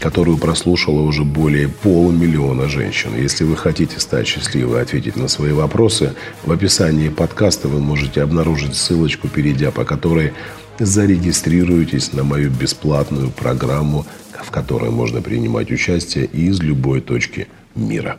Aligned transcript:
которую 0.00 0.38
прослушало 0.38 1.02
уже 1.02 1.24
более 1.24 1.68
полумиллиона 1.68 2.68
женщин. 2.68 3.10
Если 3.14 3.44
вы 3.44 3.56
хотите 3.56 4.00
стать 4.00 4.26
счастливой 4.26 4.78
и 4.78 4.82
ответить 4.82 5.16
на 5.16 5.28
свои 5.28 5.52
вопросы, 5.52 6.14
в 6.44 6.50
описании 6.50 7.10
подкаста 7.10 7.68
вы 7.68 7.80
можете 7.80 8.22
обнаружить 8.22 8.74
ссылочку, 8.74 9.28
перейдя 9.28 9.70
по 9.70 9.84
которой 9.84 10.32
зарегистрируйтесь 10.78 12.14
на 12.14 12.24
мою 12.24 12.50
бесплатную 12.50 13.30
программу, 13.30 14.06
в 14.32 14.50
которой 14.50 14.90
можно 14.90 15.20
принимать 15.20 15.70
участие 15.70 16.24
из 16.24 16.60
любой 16.60 17.02
точки 17.02 17.48
мира. 17.74 18.18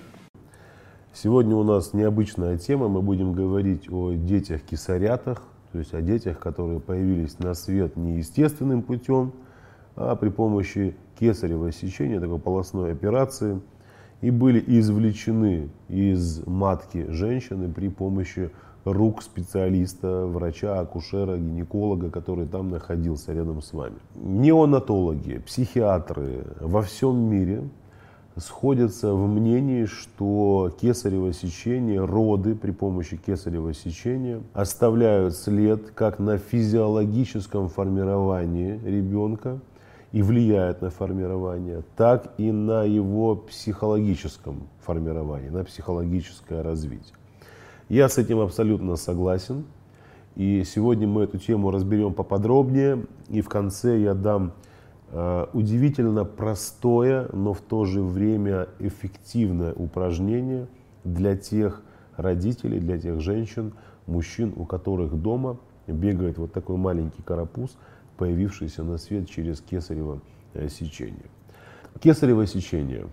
Сегодня 1.14 1.56
у 1.56 1.64
нас 1.64 1.94
необычная 1.94 2.58
тема. 2.58 2.88
Мы 2.88 3.02
будем 3.02 3.34
говорить 3.34 3.90
о 3.92 4.14
детях-кисарятах, 4.14 5.42
то 5.72 5.80
есть 5.80 5.94
о 5.94 6.02
детях, 6.02 6.40
которые 6.40 6.80
появились 6.80 7.40
на 7.40 7.56
свет 7.56 7.98
неестественным 7.98 8.84
путем, 8.84 9.34
а 9.96 10.16
при 10.16 10.30
помощи 10.30 10.96
кесарево 11.20 11.72
сечения, 11.72 12.20
такой 12.20 12.40
полостной 12.40 12.92
операции, 12.92 13.60
и 14.22 14.30
были 14.30 14.64
извлечены 14.66 15.70
из 15.90 16.46
матки 16.46 17.06
женщины 17.10 17.72
при 17.72 17.90
помощи 17.90 18.52
рук 18.86 19.22
специалиста, 19.22 20.26
врача, 20.26 20.80
акушера, 20.80 21.38
гинеколога, 21.38 22.10
который 22.10 22.48
там 22.48 22.70
находился 22.70 23.34
рядом 23.34 23.62
с 23.62 23.74
вами. 23.74 23.96
Неонатологи, 24.16 25.40
психиатры 25.40 26.46
во 26.60 26.82
всем 26.82 27.18
мире 27.18 27.64
сходятся 28.38 29.14
в 29.14 29.28
мнении, 29.28 29.86
что 29.86 30.72
кесарево 30.80 31.34
сечение, 31.34 32.04
роды 32.04 32.56
при 32.56 32.72
помощи 32.72 33.18
кесарево 33.18 33.74
сечения 33.74 34.42
оставляют 34.54 35.36
след 35.36 35.92
как 35.92 36.20
на 36.20 36.38
физиологическом 36.38 37.70
формировании 37.70 38.80
ребенка, 38.84 39.60
и 40.12 40.22
влияет 40.22 40.82
на 40.82 40.90
формирование, 40.90 41.84
так 41.96 42.34
и 42.38 42.52
на 42.52 42.84
его 42.84 43.36
психологическом 43.36 44.68
формировании, 44.82 45.50
на 45.50 45.64
психологическое 45.64 46.62
развитие. 46.62 47.16
Я 47.88 48.10
с 48.10 48.18
этим 48.18 48.40
абсолютно 48.40 48.96
согласен. 48.96 49.66
И 50.36 50.64
сегодня 50.64 51.08
мы 51.08 51.24
эту 51.24 51.38
тему 51.38 51.72
разберем 51.72 52.14
поподробнее. 52.14 53.06
И 53.30 53.42
в 53.42 53.50
конце 53.50 54.00
я 54.00 54.14
дам 54.14 54.54
э, 55.12 55.46
удивительно 55.54 56.24
простое, 56.24 57.28
но 57.34 57.54
в 57.54 57.62
то 57.62 57.86
же 57.86 58.02
время 58.02 58.68
эффективное 58.80 59.74
упражнение 59.74 60.68
для 61.04 61.36
тех 61.36 61.84
родителей, 62.16 62.80
для 62.80 62.98
тех 62.98 63.20
женщин, 63.20 63.74
мужчин, 64.08 64.54
у 64.56 64.66
которых 64.66 65.14
дома 65.22 65.58
бегает 65.88 66.38
вот 66.38 66.52
такой 66.52 66.76
маленький 66.76 67.22
карапуз– 67.22 67.78
появившийся 68.22 68.84
на 68.84 69.00
свет 69.00 69.28
через 69.28 69.62
кесарево 69.62 70.22
э, 70.54 70.70
сечение. 70.70 71.26
Кесарево 72.00 72.46
сечение. 72.46 73.08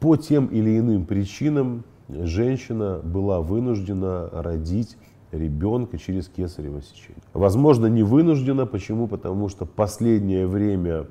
По 0.00 0.16
тем 0.16 0.46
или 0.46 0.78
иным 0.78 1.04
причинам 1.04 1.84
женщина 2.08 2.98
была 3.04 3.42
вынуждена 3.42 4.30
родить 4.32 4.96
ребенка 5.32 5.98
через 5.98 6.28
кесарево 6.28 6.80
сечение. 6.80 7.22
Возможно, 7.34 7.88
не 7.88 8.02
вынуждена. 8.02 8.64
Почему? 8.64 9.06
Потому 9.06 9.50
что 9.50 9.66
последнее 9.66 10.46
время 10.46 11.08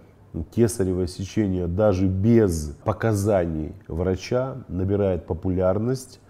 кесарево 0.55 1.05
сечение 1.05 1.67
даже 1.67 2.07
без 2.07 2.75
показаний 2.85 3.73
врача 3.87 4.63
набирает 4.67 5.27
популярность, 5.27 6.21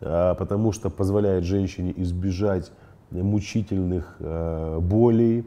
а, 0.00 0.34
потому 0.34 0.72
что 0.72 0.88
позволяет 0.88 1.44
женщине 1.44 1.92
избежать 1.98 2.72
мучительных 3.10 4.16
э, 4.18 4.78
болей, 4.80 5.44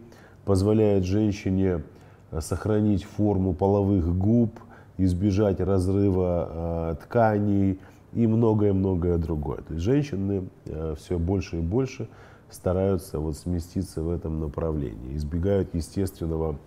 позволяет 0.47 1.03
женщине 1.03 1.83
э, 2.31 2.39
сохранить 2.39 3.03
форму 3.03 3.53
половых 3.53 4.17
губ, 4.17 4.57
избежать 4.97 5.59
разрыва 5.59 6.49
э, 6.49 6.95
тканей 7.03 7.79
и 8.13 8.25
многое-многое 8.25 9.17
другое. 9.17 9.57
То 9.57 9.73
есть 9.73 9.83
женщины 9.83 10.47
э, 10.65 10.95
все 10.97 11.19
больше 11.19 11.57
и 11.57 11.59
больше 11.59 12.07
стараются 12.49 13.19
вот 13.19 13.35
сместиться 13.35 14.01
в 14.01 14.09
этом 14.09 14.39
направлении, 14.39 15.17
избегают 15.17 15.75
естественного 15.75 16.57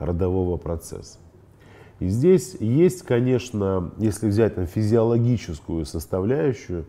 родового 0.00 0.56
процесса. 0.56 1.18
И 2.00 2.08
здесь 2.08 2.56
есть, 2.58 3.02
конечно, 3.02 3.92
если 3.98 4.26
взять 4.26 4.56
там, 4.56 4.66
физиологическую 4.66 5.84
составляющую, 5.84 6.86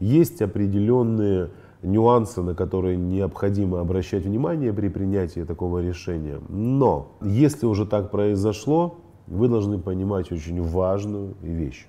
есть 0.00 0.42
определенные 0.42 1.50
нюансы, 1.82 2.42
на 2.42 2.54
которые 2.54 2.96
необходимо 2.96 3.80
обращать 3.80 4.24
внимание 4.24 4.72
при 4.72 4.88
принятии 4.88 5.40
такого 5.40 5.80
решения. 5.80 6.40
Но 6.48 7.12
если 7.20 7.66
уже 7.66 7.86
так 7.86 8.10
произошло, 8.10 8.98
вы 9.26 9.48
должны 9.48 9.78
понимать 9.78 10.30
очень 10.32 10.62
важную 10.62 11.34
вещь. 11.42 11.86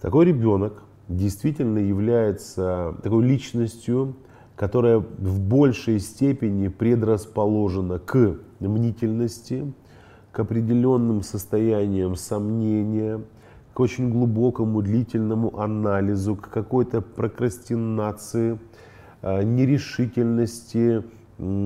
Такой 0.00 0.26
ребенок 0.26 0.82
действительно 1.08 1.78
является 1.78 2.96
такой 3.02 3.24
личностью, 3.24 4.14
которая 4.56 4.98
в 4.98 5.40
большей 5.40 5.98
степени 5.98 6.68
предрасположена 6.68 7.98
к 7.98 8.36
мнительности, 8.60 9.72
к 10.30 10.40
определенным 10.40 11.22
состояниям 11.22 12.16
сомнения, 12.16 13.20
к 13.74 13.80
очень 13.80 14.10
глубокому 14.10 14.82
длительному 14.82 15.58
анализу, 15.58 16.36
к 16.36 16.48
какой-то 16.50 17.00
прокрастинации– 17.00 18.58
Э, 19.22 19.44
нерешительности, 19.44 21.04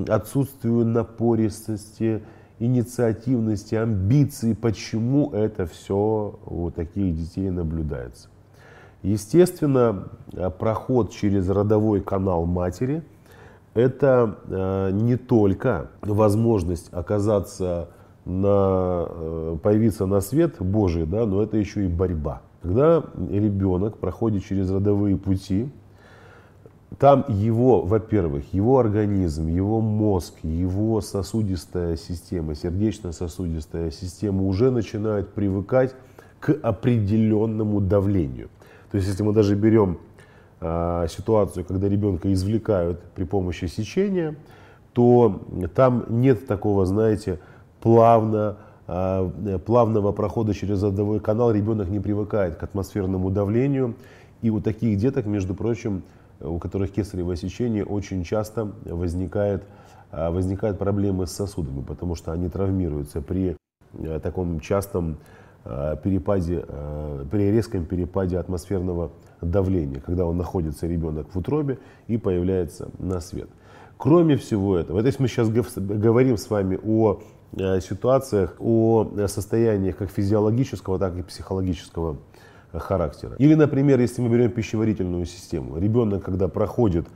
отсутствию 0.09 0.84
напористости, 0.84 2.22
инициативности, 2.59 3.75
амбиций, 3.75 4.55
почему 4.55 5.31
это 5.31 5.65
все 5.65 6.39
у 6.44 6.71
таких 6.71 7.17
детей 7.17 7.49
наблюдается. 7.49 8.28
Естественно, 9.03 10.09
э, 10.34 10.50
проход 10.50 11.12
через 11.12 11.49
родовой 11.49 12.03
канал 12.03 12.44
матери– 12.44 13.03
это 13.75 14.37
э, 14.49 14.91
не 14.93 15.17
только 15.17 15.88
возможность 16.03 16.93
оказаться 16.93 17.88
на, 18.26 19.56
появиться 19.62 20.06
на 20.06 20.20
свет 20.20 20.56
Божий, 20.60 21.06
да, 21.06 21.25
но 21.25 21.42
это 21.42 21.56
еще 21.56 21.87
и 21.87 21.88
борьба. 21.88 22.42
Когда 22.60 23.04
ребенок 23.31 23.98
проходит 23.98 24.44
через 24.44 24.70
родовые 24.70 25.16
пути, 25.16 25.70
там 26.98 27.25
его, 27.28 27.82
во-первых, 27.82 28.53
его 28.53 28.78
организм, 28.78 29.48
его 29.48 29.81
мозг, 29.81 30.34
его 30.42 31.00
сосудистая 31.00 31.97
система, 31.97 32.54
сердечно-сосудистая 32.54 33.91
система 33.91 34.44
уже 34.44 34.70
начинают 34.70 35.32
привыкать 35.32 35.94
к 36.41 36.50
определенному 36.50 37.81
давлению. 37.81 38.48
То 38.91 38.97
есть, 38.97 39.08
если 39.08 39.22
мы 39.22 39.32
даже 39.32 39.54
берем 39.56 39.98
а, 40.60 41.06
ситуацию, 41.08 41.64
когда 41.64 41.88
ребенка 41.88 42.32
извлекают 42.32 43.03
при 43.14 43.25
помощи 43.25 43.66
сечения, 43.66 44.37
то 44.93 45.43
там 45.75 46.06
нет 46.08 46.47
такого, 46.47 46.87
знаете, 46.87 47.41
плавно, 47.87 48.57
а, 48.89 49.31
плавного 49.65 50.11
прохода 50.11 50.55
через 50.55 50.83
родовой 50.83 51.21
канал. 51.21 51.53
Ребенок 51.53 51.89
не 51.89 52.01
привыкает 52.01 52.57
к 52.57 52.63
атмосферному 52.65 53.31
давлению. 53.31 53.95
И 54.43 54.51
у 54.51 54.61
таких 54.61 54.99
деток, 54.99 55.27
между 55.27 55.55
прочим, 55.55 56.03
у 56.41 56.59
которых 56.59 56.91
кесарево 56.91 57.37
сечение, 57.37 57.85
очень 57.85 58.25
часто 58.25 58.73
возникает, 58.85 59.62
а, 60.11 60.33
возникают 60.33 60.79
проблемы 60.79 61.29
с 61.29 61.31
сосудами, 61.31 61.83
потому 61.83 62.17
что 62.17 62.33
они 62.33 62.49
травмируются 62.49 63.23
при 63.23 63.56
э, 63.99 64.21
таком 64.21 64.59
частом 64.59 65.19
а, 65.65 65.94
перепаде, 65.94 66.65
при 67.31 67.53
резком 67.53 67.85
перепаде 67.85 68.37
атмосферного 68.37 69.12
давления, 69.41 70.00
когда 70.00 70.27
он 70.27 70.37
находится, 70.37 70.89
ребенок 70.89 71.29
в 71.32 71.39
утробе 71.39 71.79
и 72.09 72.19
появляется 72.19 72.89
на 72.99 73.21
свет. 73.21 73.49
Кроме 73.97 74.37
всего 74.37 74.77
этого, 74.77 75.00
то 75.00 75.06
есть 75.06 75.21
мы 75.21 75.29
сейчас 75.29 75.49
говорим 75.49 76.37
с 76.37 76.50
вами 76.50 76.79
о 76.85 77.21
ситуациях, 77.54 78.56
о 78.58 79.08
состояниях 79.28 79.96
как 79.96 80.10
физиологического, 80.10 80.98
так 80.98 81.16
и 81.16 81.22
психологического 81.22 82.16
характера. 82.72 83.37
Или, 83.38 83.54
например, 83.54 84.00
если 84.00 84.22
мы 84.22 84.28
берем 84.28 84.50
пищеварительную 84.50 85.26
систему, 85.26 85.78
ребенок, 85.78 86.25
когда 86.25 86.48
проходит 86.48 87.06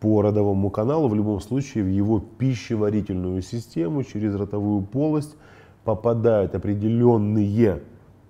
по 0.00 0.22
родовому 0.22 0.70
каналу, 0.70 1.08
в 1.08 1.14
любом 1.14 1.40
случае 1.40 1.84
в 1.84 1.88
его 1.88 2.20
пищеварительную 2.20 3.42
систему 3.42 4.02
через 4.02 4.34
ротовую 4.34 4.82
полость 4.82 5.36
попадают 5.84 6.54
определенные 6.54 7.82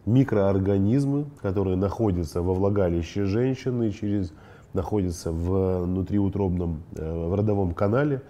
микроорганизмы, 0.04 1.26
которые 1.40 1.76
находятся 1.76 2.42
во 2.42 2.54
влагалище 2.54 3.24
женщины, 3.24 3.90
через 3.90 4.32
находятся 4.74 5.30
в 5.30 5.84
внутриутробном, 5.84 6.82
э, 6.96 7.28
в 7.28 7.34
родовом 7.34 7.72
канале. 7.72 8.22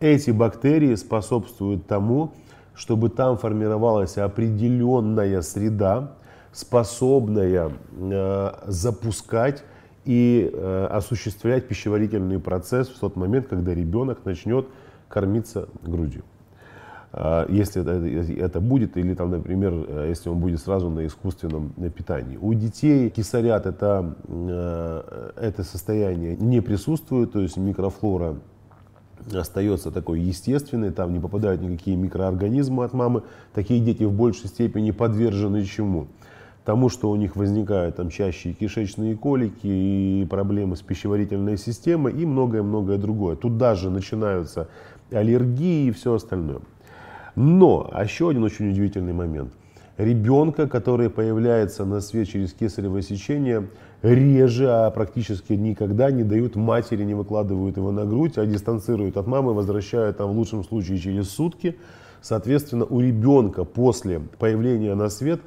Эти 0.00 0.30
бактерии 0.30 0.94
способствуют 0.94 1.86
тому, 1.86 2.32
чтобы 2.80 3.10
там 3.10 3.36
формировалась 3.36 4.16
определенная 4.16 5.42
среда, 5.42 6.12
способная 6.50 7.72
э, 7.92 8.52
запускать 8.66 9.62
и 10.06 10.50
э, 10.50 10.86
осуществлять 10.90 11.68
пищеварительный 11.68 12.38
процесс 12.40 12.88
в 12.88 12.98
тот 12.98 13.16
момент, 13.16 13.48
когда 13.48 13.74
ребенок 13.74 14.24
начнет 14.24 14.66
кормиться 15.10 15.68
грудью. 15.82 16.22
Э, 17.12 17.44
если 17.50 17.82
это, 17.82 18.46
это 18.46 18.60
будет, 18.62 18.96
или 18.96 19.12
там, 19.12 19.30
например, 19.30 19.74
э, 19.86 20.06
если 20.08 20.30
он 20.30 20.38
будет 20.38 20.60
сразу 20.60 20.88
на 20.88 21.04
искусственном 21.04 21.74
питании. 21.94 22.38
У 22.40 22.54
детей 22.54 23.10
кисарят 23.10 23.66
это, 23.66 24.16
э, 24.26 25.30
это 25.36 25.64
состояние 25.64 26.34
не 26.34 26.62
присутствует, 26.62 27.32
то 27.32 27.40
есть 27.40 27.58
микрофлора 27.58 28.36
остается 29.32 29.90
такой 29.90 30.20
естественный, 30.20 30.90
там 30.90 31.12
не 31.12 31.20
попадают 31.20 31.60
никакие 31.60 31.96
микроорганизмы 31.96 32.84
от 32.84 32.92
мамы. 32.92 33.22
Такие 33.54 33.80
дети 33.80 34.04
в 34.04 34.12
большей 34.12 34.48
степени 34.48 34.90
подвержены 34.90 35.64
чему? 35.64 36.08
Тому, 36.64 36.88
что 36.88 37.10
у 37.10 37.16
них 37.16 37.36
возникают 37.36 37.96
там 37.96 38.10
чаще 38.10 38.52
кишечные 38.52 39.16
колики 39.16 39.66
и 39.66 40.26
проблемы 40.28 40.76
с 40.76 40.82
пищеварительной 40.82 41.56
системой 41.56 42.12
и 42.12 42.26
многое-многое 42.26 42.98
другое. 42.98 43.36
Тут 43.36 43.56
даже 43.56 43.90
начинаются 43.90 44.68
аллергии 45.10 45.86
и 45.86 45.90
все 45.90 46.14
остальное. 46.14 46.60
Но, 47.34 47.90
еще 48.02 48.28
один 48.28 48.44
очень 48.44 48.70
удивительный 48.70 49.12
момент. 49.12 49.52
Ребенка, 49.96 50.66
который 50.66 51.10
появляется 51.10 51.84
на 51.84 52.00
свет 52.00 52.28
через 52.28 52.52
кесарево 52.52 53.02
сечение, 53.02 53.68
реже, 54.02 54.68
а 54.68 54.90
практически 54.90 55.52
никогда 55.52 56.10
не 56.10 56.22
дают 56.22 56.56
матери, 56.56 57.04
не 57.04 57.14
выкладывают 57.14 57.76
его 57.76 57.92
на 57.92 58.04
грудь, 58.04 58.38
а 58.38 58.46
дистанцируют 58.46 59.16
от 59.16 59.26
мамы, 59.26 59.52
возвращают 59.52 60.18
там 60.18 60.30
в 60.30 60.36
лучшем 60.36 60.64
случае 60.64 60.98
через 60.98 61.30
сутки. 61.30 61.76
Соответственно, 62.22 62.84
у 62.84 63.00
ребенка 63.00 63.64
после 63.64 64.20
появления 64.38 64.94
на 64.94 65.08
свет 65.08 65.40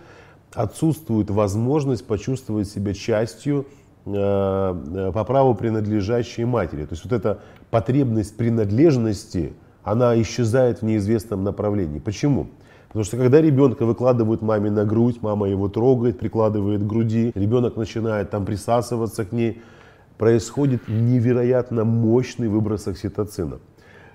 отсутствует 0.54 1.30
возможность 1.30 2.06
почувствовать 2.06 2.68
себя 2.68 2.94
частью 2.94 3.66
э, 4.06 4.12
э, 4.14 5.12
по 5.14 5.24
праву 5.24 5.56
принадлежащей 5.56 6.46
матери. 6.46 6.86
То 6.86 6.94
есть 6.94 7.04
вот 7.04 7.14
эта 7.14 7.40
потребность 7.72 8.38
принадлежности, 8.38 9.54
она 9.84 10.20
исчезает 10.22 10.82
в 10.82 10.86
неизвестном 10.86 11.44
направлении. 11.44 12.00
Почему? 12.00 12.48
Потому 12.94 13.06
что 13.06 13.18
когда 13.18 13.42
ребенка 13.42 13.88
выкладывают 13.88 14.44
маме 14.44 14.70
на 14.70 14.86
грудь, 14.86 15.18
мама 15.24 15.50
его 15.50 15.68
трогает, 15.68 16.20
прикладывает 16.20 16.84
к 16.84 16.86
груди, 16.86 17.32
ребенок 17.34 17.76
начинает 17.76 18.30
там 18.30 18.46
присасываться 18.46 19.26
к 19.26 19.32
ней, 19.32 19.64
происходит 20.20 20.88
невероятно 20.88 21.86
мощный 21.86 22.48
выброс 22.50 22.88
окситоцина. 22.88 23.58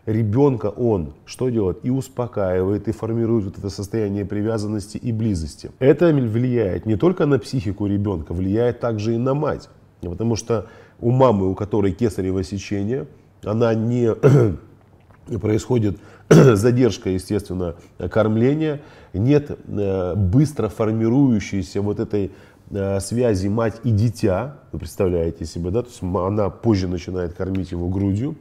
Ребенка 0.06 0.66
он 0.66 1.14
что 1.24 1.48
делает? 1.48 1.80
И 1.82 1.90
успокаивает, 1.90 2.86
и 2.86 2.92
формирует 2.92 3.46
вот 3.46 3.58
это 3.58 3.68
состояние 3.68 4.24
привязанности 4.24 4.96
и 4.96 5.10
близости. 5.10 5.72
Это 5.80 6.12
влияет 6.12 6.86
не 6.86 6.94
только 6.94 7.26
на 7.26 7.40
психику 7.40 7.86
ребенка, 7.86 8.32
влияет 8.32 8.78
также 8.78 9.16
и 9.16 9.18
на 9.18 9.34
мать. 9.34 9.68
Потому 10.02 10.36
что 10.36 10.68
у 11.00 11.10
мамы, 11.10 11.50
у 11.50 11.56
которой 11.56 11.90
кесарево 11.90 12.44
сечение, 12.44 13.08
она 13.42 13.74
не 13.74 14.14
происходит 15.40 15.98
задержка, 16.54 17.10
естественно, 17.10 17.76
кормления, 18.10 18.80
нет 19.14 19.58
э, 19.66 20.14
быстро 20.14 20.68
формирующейся 20.68 21.80
вот 21.80 22.00
этой 22.00 22.32
э, 22.70 23.00
связи 23.00 23.48
мать 23.48 23.80
и 23.84 23.90
дитя, 23.90 24.58
вы 24.72 24.80
представляете 24.80 25.46
себе, 25.46 25.70
да, 25.70 25.82
то 25.82 25.88
есть 25.88 26.02
она 26.02 26.50
позже 26.50 26.86
начинает 26.86 27.32
кормить 27.32 27.70
его 27.70 27.88
грудью, 27.88 28.36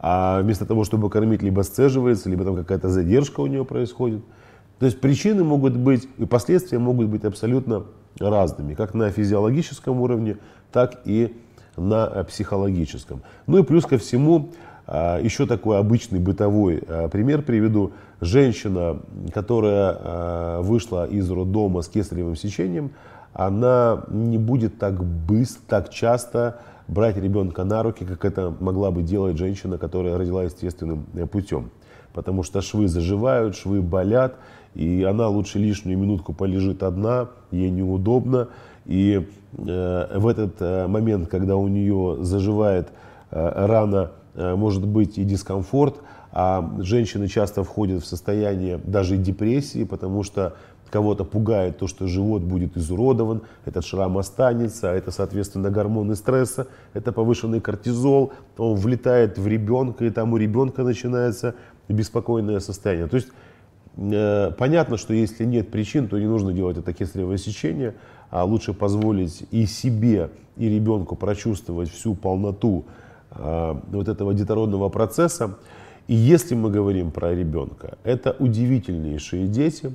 а 0.00 0.40
вместо 0.42 0.66
того, 0.66 0.84
чтобы 0.84 1.10
кормить, 1.10 1.42
либо 1.42 1.62
сцеживается, 1.62 2.28
либо 2.28 2.44
там 2.44 2.56
какая-то 2.56 2.88
задержка 2.88 3.40
у 3.40 3.46
нее 3.46 3.64
происходит. 3.64 4.22
То 4.78 4.86
есть 4.86 5.00
причины 5.00 5.42
могут 5.42 5.76
быть 5.76 6.08
и 6.18 6.24
последствия 6.24 6.78
могут 6.78 7.08
быть 7.08 7.24
абсолютно 7.24 7.84
разными, 8.18 8.74
как 8.74 8.94
на 8.94 9.10
физиологическом 9.10 10.00
уровне, 10.00 10.38
так 10.72 11.00
и 11.04 11.36
на 11.76 12.24
психологическом. 12.24 13.22
Ну 13.46 13.58
и 13.58 13.62
плюс 13.62 13.86
ко 13.86 13.98
всему, 13.98 14.50
Еще 14.88 15.46
такой 15.46 15.78
обычный 15.78 16.18
бытовой 16.18 16.82
а, 16.88 17.08
пример 17.08 17.42
приведу. 17.42 17.92
Женщина, 18.22 19.00
которая 19.34 19.96
а, 19.98 20.62
вышла 20.62 21.06
из 21.06 21.30
роддома 21.30 21.82
с 21.82 21.88
кесаревым 21.88 22.36
сечением, 22.36 22.92
она 23.34 24.04
не 24.08 24.38
будет 24.38 24.78
так 24.78 25.04
быстро, 25.04 25.60
так 25.68 25.90
часто 25.90 26.60
брать 26.88 27.16
ребенка 27.16 27.64
на 27.64 27.82
руки, 27.82 28.04
как 28.04 28.24
это 28.24 28.54
могла 28.60 28.90
бы 28.90 29.02
делать 29.02 29.36
женщина, 29.36 29.78
которая 29.78 30.16
родила 30.16 30.44
естественным 30.44 31.06
э, 31.14 31.26
путем. 31.26 31.70
Потому 32.14 32.42
что 32.42 32.62
швы 32.62 32.88
заживают, 32.88 33.54
швы 33.56 33.82
болят, 33.82 34.36
и 34.74 35.04
она 35.08 35.28
лучше 35.28 35.58
лишнюю 35.58 35.98
минутку 35.98 36.32
полежит 36.32 36.82
одна, 36.82 37.28
ей 37.50 37.70
неудобно. 37.70 38.48
И 38.86 39.28
э, 39.56 40.18
в 40.18 40.26
этот 40.26 40.56
э, 40.60 40.86
момент, 40.86 41.28
когда 41.28 41.56
у 41.56 41.68
нее 41.68 42.16
заживает 42.20 42.88
э, 43.30 43.66
рана 43.66 44.12
может 44.34 44.86
быть 44.86 45.18
и 45.18 45.24
дискомфорт, 45.24 45.96
а 46.32 46.76
женщины 46.80 47.28
часто 47.28 47.64
входят 47.64 48.02
в 48.02 48.06
состояние 48.06 48.78
даже 48.84 49.16
депрессии, 49.16 49.84
потому 49.84 50.22
что 50.22 50.54
кого-то 50.90 51.24
пугает 51.24 51.78
то, 51.78 51.86
что 51.86 52.06
живот 52.06 52.42
будет 52.42 52.76
изуродован, 52.76 53.42
этот 53.64 53.84
шрам 53.84 54.16
останется, 54.18 54.90
а 54.90 54.94
это, 54.94 55.10
соответственно, 55.10 55.70
гормоны 55.70 56.16
стресса, 56.16 56.68
это 56.94 57.12
повышенный 57.12 57.60
кортизол, 57.60 58.32
он 58.56 58.76
влетает 58.76 59.38
в 59.38 59.46
ребенка, 59.46 60.04
и 60.04 60.10
там 60.10 60.32
у 60.32 60.36
ребенка 60.36 60.82
начинается 60.82 61.54
беспокойное 61.88 62.60
состояние. 62.60 63.06
То 63.06 63.16
есть 63.16 63.28
э, 63.96 64.52
понятно, 64.56 64.96
что 64.96 65.14
если 65.14 65.44
нет 65.44 65.70
причин, 65.70 66.08
то 66.08 66.18
не 66.18 66.26
нужно 66.26 66.52
делать 66.52 66.78
это 66.78 66.92
кесаревое 66.92 67.38
сечение, 67.38 67.94
а 68.30 68.44
лучше 68.44 68.74
позволить 68.74 69.44
и 69.50 69.66
себе, 69.66 70.30
и 70.56 70.68
ребенку 70.68 71.16
прочувствовать 71.16 71.90
всю 71.90 72.14
полноту 72.14 72.84
Э, 72.84 73.07
вот 73.30 74.08
этого 74.08 74.34
детородного 74.34 74.88
процесса. 74.88 75.58
И 76.08 76.14
если 76.14 76.54
мы 76.54 76.70
говорим 76.70 77.10
про 77.10 77.34
ребенка, 77.34 77.98
это 78.02 78.34
удивительнейшие 78.38 79.46
дети. 79.46 79.94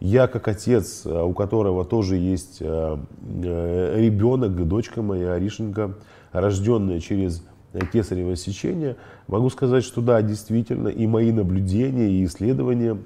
Я 0.00 0.26
как 0.26 0.48
отец, 0.48 1.02
э, 1.04 1.22
у 1.22 1.32
которого 1.32 1.84
тоже 1.84 2.16
есть 2.16 2.58
э, 2.60 2.98
ребенок, 3.30 4.56
дочка 4.66 5.00
моя, 5.00 5.34
Аришенька, 5.34 5.94
рожденная 6.32 6.98
через 6.98 7.44
кесарево 7.92 8.34
сечение, 8.34 8.96
могу 9.28 9.48
сказать, 9.48 9.84
что 9.84 10.00
да, 10.00 10.20
действительно, 10.20 10.88
и 10.88 11.06
мои 11.06 11.30
наблюдения, 11.30 12.10
и 12.10 12.24
исследования 12.26 12.98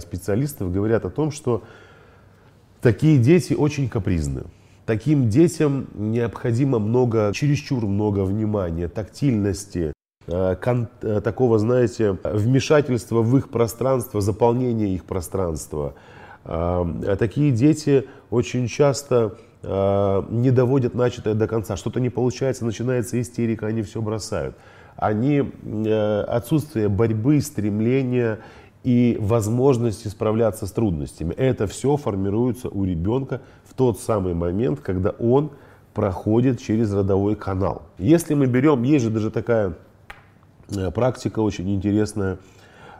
специалистов 0.00 0.72
говорят 0.72 1.04
о 1.04 1.10
том, 1.10 1.30
что 1.30 1.64
такие 2.80 3.18
дети 3.18 3.52
очень 3.52 3.90
капризны. 3.90 4.44
Таким 4.90 5.28
детям 5.28 5.86
необходимо 5.94 6.80
много, 6.80 7.30
чересчур 7.32 7.86
много 7.86 8.24
внимания, 8.24 8.88
тактильности, 8.88 9.92
э, 10.26 10.56
кон, 10.60 10.88
э, 11.02 11.20
такого, 11.20 11.60
знаете, 11.60 12.18
вмешательства 12.24 13.22
в 13.22 13.36
их 13.36 13.50
пространство, 13.50 14.20
заполнения 14.20 14.92
их 14.92 15.04
пространства. 15.04 15.94
Э, 16.44 17.14
такие 17.20 17.52
дети 17.52 18.08
очень 18.30 18.66
часто 18.66 19.36
не 19.62 20.50
доводят 20.50 20.94
начатое 20.94 21.34
до 21.34 21.46
конца. 21.46 21.76
Что-то 21.76 22.00
не 22.00 22.08
получается, 22.08 22.64
начинается 22.64 23.20
истерика, 23.20 23.68
они 23.68 23.82
все 23.82 24.02
бросают. 24.02 24.56
Они 24.96 25.52
отсутствие 26.26 26.88
борьбы, 26.88 27.40
стремления 27.42 28.38
и 28.82 29.18
возможности 29.20 30.08
справляться 30.08 30.66
с 30.66 30.72
трудностями. 30.72 31.34
Это 31.34 31.66
все 31.66 31.96
формируется 31.96 32.68
у 32.68 32.84
ребенка 32.84 33.42
в 33.64 33.74
тот 33.74 34.00
самый 34.00 34.34
момент, 34.34 34.80
когда 34.80 35.10
он 35.10 35.50
проходит 35.92 36.60
через 36.60 36.92
родовой 36.92 37.36
канал. 37.36 37.82
Если 37.98 38.34
мы 38.34 38.46
берем, 38.46 38.82
есть 38.82 39.04
же 39.04 39.10
даже 39.10 39.30
такая 39.30 39.74
э, 40.70 40.90
практика 40.92 41.40
очень 41.40 41.74
интересная, 41.74 42.38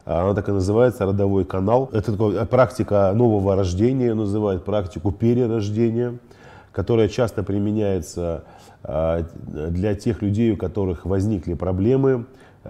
она 0.05 0.35
так 0.35 0.49
и 0.49 0.53
называется, 0.53 1.07
родовой 1.07 1.45
канал. 1.45 1.89
Это 1.93 2.13
такая 2.13 2.45
практика 2.47 3.13
нового 3.15 3.55
рождения, 3.55 4.13
называют 4.13 4.65
практику 4.65 5.13
перерождения, 5.13 6.19
которая 6.73 7.09
часто 7.09 7.43
применяется 7.43 8.45
э, 8.83 9.25
для 9.47 9.95
тех 9.95 10.21
людей, 10.21 10.53
у 10.53 10.57
которых 10.57 11.07
возникли 11.07 11.55
проблемы 11.55 12.27
Э, 12.27 12.27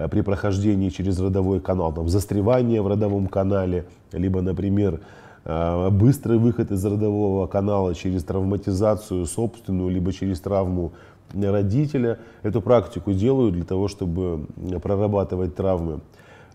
при 0.09 0.23
прохождении 0.23 0.89
через 0.89 1.19
родовой 1.21 1.61
канал, 1.61 1.93
там, 1.93 2.09
застревание 2.09 2.83
в 2.83 2.87
родовом 2.87 3.27
канале, 3.27 3.87
либо, 4.13 4.41
например, 4.41 5.01
э, 5.45 5.91
быстрый 5.91 6.39
выход 6.39 6.71
из 6.71 6.85
родового 6.85 7.47
канала 7.47 7.95
через 7.95 8.25
травматизацию 8.25 9.27
собственную, 9.27 9.91
либо 9.91 10.13
через 10.13 10.41
травму 10.41 10.93
родителя. 11.35 12.19
Эту 12.43 12.61
практику 12.61 13.13
делаю 13.13 13.53
для 13.53 13.65
того, 13.65 13.89
чтобы 13.89 14.47
прорабатывать 14.83 15.55
травмы. 15.55 16.01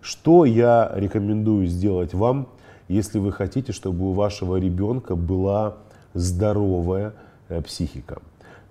Что 0.02 0.46
я 0.46 0.92
рекомендую 0.94 1.68
сделать 1.68 2.14
вам, 2.14 2.48
если 2.88 3.20
вы 3.20 3.32
хотите, 3.32 3.72
чтобы 3.72 4.10
у 4.10 4.12
вашего 4.12 4.58
ребенка 4.58 5.16
была 5.16 5.76
здоровая 6.14 7.14
э, 7.50 7.62
психика? 7.62 8.22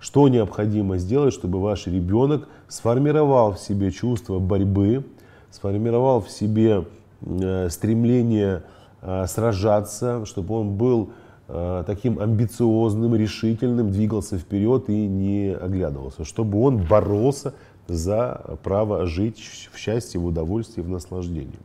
Что 0.05 0.27
необходимо 0.29 0.99
сделать, 0.99 1.33
чтобы 1.33 1.59
ваш 1.59 1.87
ребенок 1.87 2.47
сформировал 2.67 3.53
в 3.53 3.59
себе 3.59 3.89
чувство 3.89 4.37
борьбы, 4.37 5.03
сформировал 5.49 6.21
в 6.21 6.29
себе 6.29 6.85
э, 7.21 7.69
стремление 7.71 8.61
э, 9.01 9.25
сражаться, 9.25 10.23
чтобы 10.27 10.59
он 10.59 10.75
был 10.77 11.09
э, 11.47 11.83
таким 11.87 12.19
амбициозным, 12.19 13.15
решительным, 13.15 13.91
двигался 13.91 14.37
вперед 14.37 14.89
и 14.89 15.07
не 15.07 15.55
оглядывался, 15.55 16.23
чтобы 16.23 16.61
он 16.61 16.85
боролся 16.85 17.55
за 17.87 18.59
право 18.61 19.07
жить 19.07 19.39
в 19.73 19.79
счастье, 19.79 20.19
в 20.19 20.25
удовольствии, 20.27 20.83
в 20.83 20.87
наслаждении. 20.87 21.57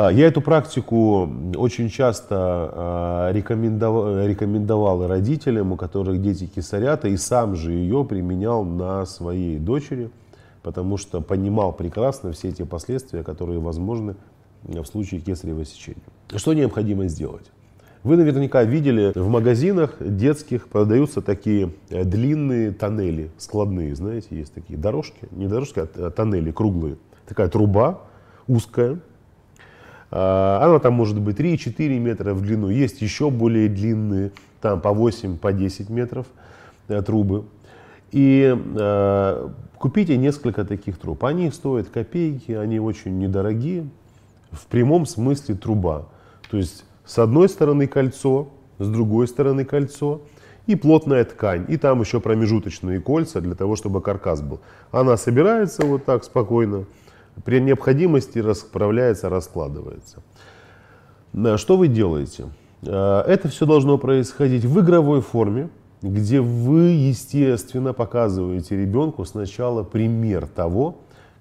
А, 0.00 0.12
я 0.12 0.28
эту 0.28 0.40
практику 0.40 1.28
очень 1.56 1.88
часто 1.88 2.36
а, 2.38 3.32
рекомендовал, 3.32 5.08
родителям, 5.08 5.72
у 5.72 5.76
которых 5.76 6.22
дети 6.22 6.46
кисарята, 6.46 7.08
и 7.08 7.16
сам 7.16 7.56
же 7.56 7.72
ее 7.72 8.04
применял 8.04 8.64
на 8.64 9.04
своей 9.06 9.58
дочери, 9.58 10.10
потому 10.62 10.98
что 10.98 11.20
понимал 11.20 11.72
прекрасно 11.72 12.30
все 12.30 12.50
эти 12.50 12.62
последствия, 12.62 13.24
которые 13.24 13.58
возможны 13.58 14.14
в 14.62 14.84
случае 14.84 15.20
кесарево 15.20 15.64
сечения. 15.64 16.02
Что 16.32 16.54
необходимо 16.54 17.08
сделать? 17.08 17.50
Вы 18.04 18.16
наверняка 18.16 18.62
видели 18.62 19.10
в 19.16 19.28
магазинах 19.28 19.96
детских 19.98 20.68
продаются 20.68 21.22
такие 21.22 21.72
э, 21.90 22.04
длинные 22.04 22.70
тоннели, 22.70 23.32
складные, 23.36 23.96
знаете, 23.96 24.28
есть 24.30 24.54
такие 24.54 24.78
дорожки, 24.78 25.26
не 25.32 25.48
дорожки, 25.48 25.80
а 25.80 26.10
тоннели 26.12 26.52
круглые. 26.52 26.98
Такая 27.26 27.48
труба 27.48 28.02
узкая, 28.46 28.94
а, 28.94 28.98
она 30.10 30.78
там 30.78 30.94
может 30.94 31.20
быть 31.20 31.38
3-4 31.38 31.98
метра 31.98 32.34
в 32.34 32.40
длину. 32.40 32.70
Есть 32.70 33.02
еще 33.02 33.30
более 33.30 33.68
длинные, 33.68 34.32
там 34.60 34.80
по 34.80 34.92
8, 34.92 35.36
по 35.36 35.52
10 35.52 35.90
метров 35.90 36.26
э, 36.88 37.02
трубы. 37.02 37.44
И 38.10 38.56
э, 38.56 39.48
купите 39.78 40.16
несколько 40.16 40.64
таких 40.64 40.98
труб. 40.98 41.24
Они 41.24 41.50
стоят 41.50 41.88
копейки, 41.88 42.52
они 42.52 42.80
очень 42.80 43.18
недорогие. 43.18 43.86
В 44.50 44.66
прямом 44.66 45.04
смысле 45.04 45.54
труба. 45.56 46.06
То 46.50 46.56
есть 46.56 46.84
с 47.04 47.18
одной 47.18 47.50
стороны 47.50 47.86
кольцо, 47.86 48.48
с 48.78 48.88
другой 48.88 49.28
стороны 49.28 49.66
кольцо 49.66 50.22
и 50.66 50.74
плотная 50.74 51.24
ткань. 51.24 51.66
И 51.68 51.76
там 51.76 52.00
еще 52.00 52.20
промежуточные 52.20 53.00
кольца 53.00 53.42
для 53.42 53.54
того, 53.54 53.76
чтобы 53.76 54.00
каркас 54.00 54.40
был. 54.40 54.60
Она 54.90 55.18
собирается 55.18 55.84
вот 55.84 56.06
так 56.06 56.24
спокойно 56.24 56.86
при 57.44 57.60
необходимости 57.60 58.38
расправляется, 58.38 59.28
раскладывается. 59.28 60.22
Что 61.56 61.76
вы 61.76 61.88
делаете? 61.88 62.46
Э, 62.82 63.20
это 63.26 63.48
все 63.48 63.66
должно 63.66 63.98
происходить 63.98 64.64
в 64.64 64.80
игровой 64.80 65.20
форме, 65.20 65.68
где 66.02 66.40
вы, 66.40 66.90
естественно, 66.90 67.92
показываете 67.92 68.76
ребенку 68.76 69.24
сначала 69.24 69.82
пример 69.82 70.46
того, 70.46 70.98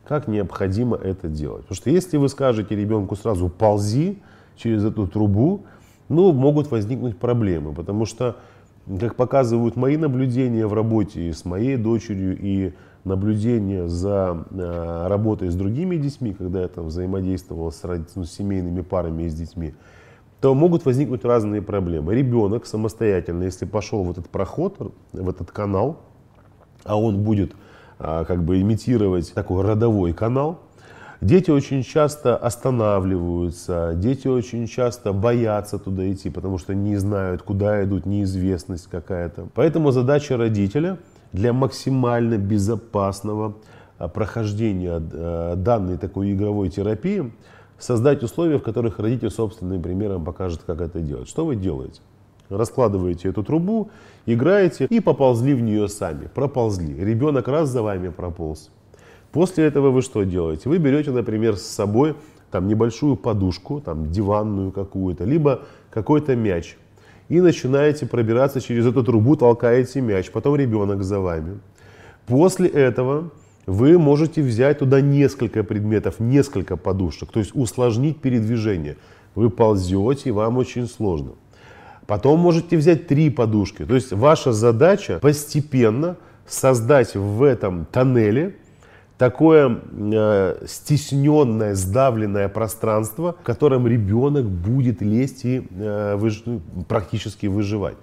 как 0.08 0.28
необходимо 0.28 0.98
это 0.98 1.28
делать. 1.28 1.64
Потому 1.64 1.76
что 1.76 1.90
если 1.90 2.18
вы 2.18 2.30
скажете 2.30 2.76
ребенку 2.76 3.16
сразу 3.16 3.50
ползи 3.50 4.20
через 4.56 4.84
эту 4.84 5.08
трубу, 5.08 5.66
ну, 6.10 6.32
могут 6.32 6.72
возникнуть 6.72 7.18
проблемы, 7.18 7.74
потому 7.74 8.06
что, 8.06 8.38
как 9.00 9.16
показывают 9.16 9.76
мои 9.76 9.98
наблюдения 9.98 10.66
в 10.66 10.74
работе 10.74 11.30
и 11.30 11.34
с 11.34 11.44
моей 11.44 11.76
дочерью, 11.76 12.38
и 12.40 12.74
наблюдение 13.08 13.88
за 13.88 14.46
э, 14.52 15.08
работой 15.08 15.50
с 15.50 15.56
другими 15.56 15.96
детьми, 15.96 16.34
когда 16.34 16.62
я 16.62 16.68
там 16.68 16.88
взаимодействовал 16.88 17.72
с, 17.72 17.82
ну, 18.16 18.24
с 18.24 18.32
семейными 18.32 18.82
парами 18.82 19.24
и 19.24 19.30
с 19.30 19.34
детьми, 19.34 19.74
то 20.42 20.54
могут 20.54 20.86
возникнуть 20.86 21.26
разные 21.26 21.62
проблемы. 21.62 22.14
Ребенок 22.14 22.66
самостоятельно, 22.66 23.44
если 23.44 23.66
пошел 23.66 24.04
в 24.04 24.12
этот 24.12 24.30
проход, 24.30 24.94
в 25.14 25.30
этот 25.30 25.52
канал, 25.52 26.02
а 26.84 27.00
он 27.00 27.24
будет 27.24 27.54
а, 27.98 28.24
как 28.26 28.44
бы 28.44 28.62
имитировать 28.62 29.34
такой 29.34 29.64
родовой 29.64 30.14
канал, 30.14 30.60
Дети 31.20 31.50
очень 31.50 31.82
часто 31.82 32.38
останавливаются, 32.38 33.94
дети 33.96 34.28
очень 34.28 34.68
часто 34.68 35.14
боятся 35.14 35.80
туда 35.80 36.12
идти, 36.12 36.30
потому 36.30 36.60
что 36.60 36.76
не 36.76 36.96
знают, 36.98 37.42
куда 37.42 37.84
идут, 37.84 38.06
неизвестность 38.06 38.88
какая-то. 38.88 39.48
Поэтому 39.56 39.90
задача 39.90 40.38
родителя 40.38 41.00
для 41.34 41.54
максимально 41.54 42.38
безопасного 42.38 43.56
а, 43.98 44.08
прохождения 44.08 45.02
а, 45.02 45.56
данной 45.56 45.98
такой 45.98 46.34
игровой 46.34 46.70
терапии 46.70 47.32
создать 47.80 48.24
условия, 48.24 48.58
в 48.58 48.64
которых 48.64 49.00
родитель 49.00 49.30
собственным 49.30 49.82
примером 49.82 50.26
покажет, 50.26 50.62
как 50.66 50.82
это 50.82 51.00
делать. 51.00 51.30
Что 51.30 51.46
вы 51.46 51.56
делаете? 51.56 52.02
Раскладываете 52.50 53.30
эту 53.30 53.44
трубу, 53.44 53.90
играете 54.26 54.86
и 54.90 55.00
поползли 55.00 55.54
в 55.54 55.62
нее 55.62 55.88
сами. 55.90 56.30
Проползли. 56.34 56.96
Ребенок 56.96 57.48
раз 57.48 57.70
за 57.70 57.84
вами 57.84 58.10
прополз. 58.10 58.70
После 59.32 59.66
этого 59.66 59.92
вы 59.92 60.02
что 60.02 60.24
делаете? 60.24 60.70
Вы 60.70 60.78
берете, 60.78 61.12
например, 61.12 61.58
с 61.58 61.64
собой 61.64 62.16
там 62.50 62.68
небольшую 62.68 63.18
подушку, 63.18 63.82
там 63.82 64.10
диванную 64.10 64.72
какую-то, 64.72 65.26
либо 65.26 65.64
какой-то 65.90 66.36
мяч 66.36 66.78
и 67.30 67.42
начинаете 67.42 68.06
пробираться 68.06 68.62
через 68.62 68.86
эту 68.86 69.04
трубу, 69.04 69.36
толкаете 69.36 70.02
мяч, 70.02 70.32
потом 70.32 70.56
ребенок 70.56 71.04
за 71.04 71.20
вами. 71.20 71.60
После 72.26 72.68
этого 72.68 73.32
вы 73.66 73.98
можете 74.00 74.42
взять 74.42 74.80
туда 74.80 75.02
несколько 75.02 75.64
предметов, 75.64 76.20
несколько 76.20 76.78
подушек, 76.78 77.32
то 77.32 77.40
есть 77.40 77.52
усложнить 77.54 78.22
передвижение. 78.22 78.98
Вы 79.36 79.50
ползете, 79.50 80.30
и 80.30 80.32
вам 80.32 80.58
очень 80.58 80.88
сложно. 80.88 81.34
Потом 82.08 82.40
можете 82.40 82.78
взять 82.78 83.08
три 83.08 83.30
подушки. 83.30 83.86
То 83.86 83.96
есть 83.96 84.14
ваша 84.14 84.54
задача 84.54 85.20
постепенно 85.20 86.16
создать 86.48 87.16
в 87.16 87.44
этом 87.44 87.86
тоннеле 87.86 88.56
такое 89.18 89.80
э, 89.92 90.66
стесненное, 90.68 91.76
сдавленное 91.76 92.50
пространство, 92.50 93.36
в 93.40 93.44
котором 93.44 93.88
ребенок 93.88 94.46
будет 94.46 95.02
лезть 95.02 95.46
и 95.46 95.68
э, 95.70 96.16
выж, 96.16 96.44
ну, 96.46 96.62
практически 96.88 97.48
выживать. 97.48 97.98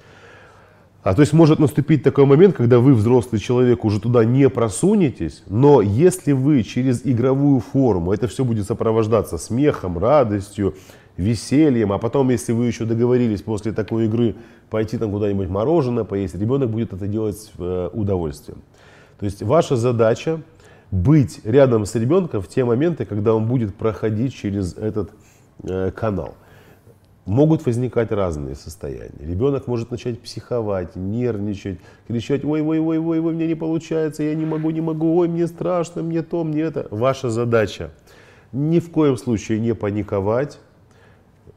А 1.04 1.14
то 1.14 1.20
есть 1.20 1.34
может 1.34 1.58
наступить 1.58 2.02
такой 2.02 2.24
момент, 2.24 2.56
когда 2.56 2.78
вы, 2.78 2.94
взрослый 2.94 3.38
человек, 3.38 3.84
уже 3.84 4.00
туда 4.00 4.24
не 4.24 4.48
просунетесь, 4.48 5.42
но 5.46 5.82
если 5.82 6.32
вы 6.32 6.62
через 6.62 7.02
игровую 7.04 7.60
форму, 7.60 8.14
это 8.14 8.26
все 8.26 8.42
будет 8.42 8.66
сопровождаться 8.66 9.36
смехом, 9.36 9.98
радостью, 9.98 10.74
весельем, 11.18 11.92
а 11.92 11.98
потом, 11.98 12.30
если 12.30 12.52
вы 12.52 12.66
еще 12.66 12.86
договорились 12.86 13.42
после 13.42 13.72
такой 13.72 14.06
игры 14.06 14.34
пойти 14.70 14.96
там 14.96 15.12
куда-нибудь 15.12 15.48
мороженое 15.50 16.04
поесть, 16.04 16.34
ребенок 16.36 16.70
будет 16.70 16.94
это 16.94 17.06
делать 17.06 17.36
с 17.36 17.50
э, 17.58 17.90
удовольствием. 17.92 18.62
То 19.18 19.26
есть 19.26 19.42
ваша 19.42 19.76
задача 19.76 20.40
быть 20.94 21.40
рядом 21.44 21.86
с 21.86 21.94
ребенком 21.96 22.40
в 22.40 22.46
те 22.46 22.64
моменты, 22.64 23.04
когда 23.04 23.34
он 23.34 23.46
будет 23.46 23.74
проходить 23.74 24.32
через 24.32 24.74
этот 24.74 25.10
э, 25.64 25.90
канал. 25.90 26.36
Могут 27.26 27.66
возникать 27.66 28.12
разные 28.12 28.54
состояния. 28.54 29.18
Ребенок 29.18 29.66
может 29.66 29.90
начать 29.90 30.20
психовать, 30.20 30.94
нервничать, 30.94 31.80
кричать, 32.06 32.44
ой, 32.44 32.60
ой, 32.60 32.78
ой, 32.78 32.98
ой, 32.98 33.18
ой, 33.18 33.32
мне 33.32 33.48
не 33.48 33.56
получается, 33.56 34.22
я 34.22 34.34
не 34.34 34.46
могу, 34.46 34.70
не 34.70 34.82
могу, 34.82 35.16
ой, 35.16 35.26
мне 35.26 35.48
страшно, 35.48 36.02
мне 36.02 36.22
то, 36.22 36.44
мне 36.44 36.60
это. 36.62 36.86
Ваша 36.90 37.28
задача 37.28 37.90
ни 38.52 38.78
в 38.78 38.90
коем 38.92 39.16
случае 39.16 39.58
не 39.58 39.74
паниковать, 39.74 40.60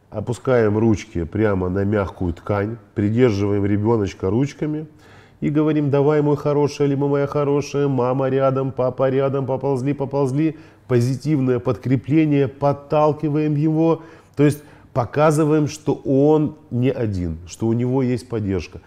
опускаем 0.10 0.80
ручки 0.80 1.26
прямо 1.26 1.70
на 1.70 1.84
мягкую 1.84 2.34
ткань, 2.34 2.78
придерживаем 2.96 3.66
ребеночка 3.66 4.32
ручками– 4.32 4.88
и 5.40 5.50
говорим, 5.50 5.90
давай, 5.90 6.22
мой 6.22 6.36
хороший, 6.36 6.88
либо 6.88 7.08
моя 7.08 7.28
хорошая, 7.28 7.88
мама 7.88 8.30
рядом, 8.30 8.72
папа 8.72 9.10
рядом, 9.10 9.46
поползли, 9.46 9.94
поползли. 9.94 10.58
Позитивное 10.88 11.60
подкрепление, 11.60 12.48
подталкиваем 12.48 13.56
его. 13.56 14.02
То 14.36 14.44
есть 14.44 14.64
показываем, 14.94 15.68
что 15.68 15.94
он 16.06 16.56
не 16.72 16.90
один, 16.90 17.38
что 17.46 17.68
у 17.68 17.74
него 17.74 18.02
есть 18.02 18.30
поддержка. 18.30 18.82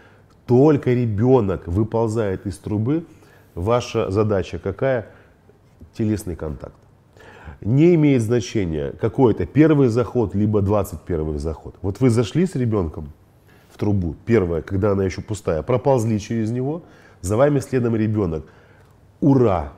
Только 0.47 0.93
ребенок 0.93 1.69
выползает 1.69 2.47
из 2.47 2.59
трубы, 2.59 3.05
ваша 3.55 4.11
задача 4.11 4.59
какая? 4.59 5.07
Телесный 5.97 6.35
контакт. 6.35 6.75
Не 7.61 7.95
имеет 7.95 8.23
значения, 8.23 8.93
какой 9.01 9.35
это 9.35 9.47
первый 9.47 9.89
заход, 9.89 10.35
либо 10.35 10.63
21 10.63 11.39
заход. 11.39 11.77
Вот 11.83 12.01
вы 12.01 12.11
зашли 12.11 12.47
с 12.47 12.55
ребенком, 12.57 13.13
трубу, 13.81 14.15
первая, 14.27 14.61
когда 14.61 14.93
она 14.93 15.05
еще 15.05 15.23
пустая, 15.23 15.63
проползли 15.63 16.21
через 16.21 16.51
него, 16.51 16.83
за 17.23 17.37
вами 17.37 17.61
следом 17.61 17.97
ребенок. 17.97 18.45
Ура! 19.21 19.73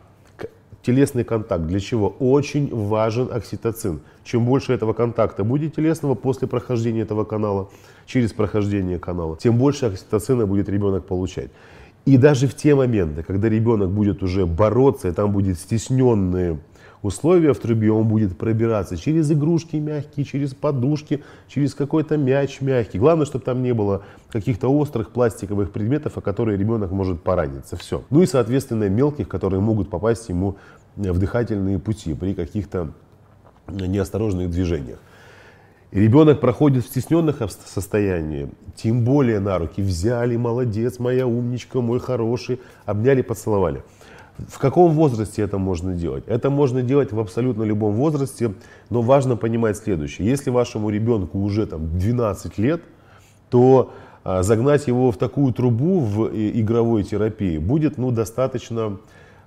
Телесный 0.82 1.22
контакт. 1.22 1.64
Для 1.66 1.78
чего? 1.78 2.08
Очень 2.18 2.74
важен 2.74 3.28
окситоцин. 3.32 4.00
Чем 4.24 4.44
больше 4.44 4.72
этого 4.72 4.92
контакта 4.92 5.44
будет 5.44 5.76
телесного 5.76 6.16
после 6.16 6.48
прохождения 6.48 7.02
этого 7.02 7.22
канала, 7.24 7.70
через 8.04 8.32
прохождение 8.32 8.98
канала, 8.98 9.36
тем 9.36 9.56
больше 9.56 9.86
окситоцина 9.86 10.44
будет 10.44 10.68
ребенок 10.68 11.06
получать. 11.06 11.50
И 12.04 12.16
даже 12.16 12.48
в 12.48 12.56
те 12.56 12.74
моменты, 12.74 13.22
когда 13.22 13.48
ребенок 13.48 13.90
будет 13.90 14.24
уже 14.24 14.44
бороться, 14.44 15.08
и 15.08 15.12
там 15.12 15.30
будет 15.30 15.56
стесненные 15.56 16.58
условия 17.02 17.52
в 17.52 17.58
трубе, 17.58 17.90
он 17.92 18.08
будет 18.08 18.36
пробираться 18.36 18.96
через 18.96 19.30
игрушки 19.30 19.76
мягкие, 19.76 20.24
через 20.24 20.54
подушки, 20.54 21.22
через 21.48 21.74
какой-то 21.74 22.16
мяч 22.16 22.60
мягкий. 22.60 22.98
Главное, 22.98 23.26
чтобы 23.26 23.44
там 23.44 23.62
не 23.62 23.74
было 23.74 24.02
каких-то 24.30 24.68
острых 24.68 25.10
пластиковых 25.10 25.72
предметов, 25.72 26.16
о 26.16 26.20
которые 26.20 26.56
ребенок 26.56 26.90
может 26.92 27.22
пораниться. 27.22 27.76
Все. 27.76 28.02
Ну 28.10 28.22
и, 28.22 28.26
соответственно, 28.26 28.88
мелких, 28.88 29.28
которые 29.28 29.60
могут 29.60 29.90
попасть 29.90 30.28
ему 30.28 30.56
в 30.96 31.18
дыхательные 31.18 31.78
пути 31.78 32.14
при 32.14 32.34
каких-то 32.34 32.92
неосторожных 33.68 34.50
движениях. 34.50 34.98
Ребенок 35.90 36.40
проходит 36.40 36.84
в 36.84 36.88
стесненных 36.88 37.42
состояниях, 37.66 38.48
тем 38.74 39.04
более 39.04 39.40
на 39.40 39.58
руки 39.58 39.82
взяли, 39.82 40.36
молодец, 40.36 40.98
моя 40.98 41.26
умничка, 41.26 41.82
мой 41.82 42.00
хороший, 42.00 42.60
обняли, 42.86 43.20
поцеловали. 43.20 43.82
В 44.48 44.58
каком 44.58 44.92
возрасте 44.92 45.42
это 45.42 45.58
можно 45.58 45.94
делать? 45.94 46.24
Это 46.26 46.50
можно 46.50 46.82
делать 46.82 47.12
в 47.12 47.20
абсолютно 47.20 47.62
любом 47.62 47.94
возрасте, 47.94 48.54
но 48.90 49.02
важно 49.02 49.36
понимать 49.36 49.76
следующее. 49.76 50.28
Если 50.28 50.50
вашему 50.50 50.90
ребенку 50.90 51.38
уже 51.38 51.66
там 51.66 51.98
12 51.98 52.58
лет, 52.58 52.82
то 53.50 53.92
а, 54.24 54.42
загнать 54.42 54.86
его 54.86 55.10
в 55.10 55.16
такую 55.16 55.52
трубу 55.52 56.00
в 56.00 56.28
игровой 56.32 57.02
терапии 57.02 57.58
будет 57.58 57.98
ну, 57.98 58.10
достаточно 58.10 58.98